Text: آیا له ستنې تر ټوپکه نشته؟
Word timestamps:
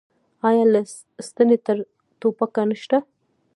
آیا 0.49 0.65
له 0.73 0.81
ستنې 1.27 1.57
تر 1.65 1.77
ټوپکه 2.19 2.63
نشته؟ 2.69 2.97